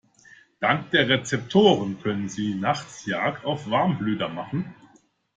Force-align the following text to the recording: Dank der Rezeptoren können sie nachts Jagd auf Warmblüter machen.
Dank 0.59 0.89
der 0.89 1.07
Rezeptoren 1.09 2.01
können 2.01 2.27
sie 2.27 2.55
nachts 2.55 3.05
Jagd 3.05 3.45
auf 3.45 3.69
Warmblüter 3.69 4.29
machen. 4.29 4.73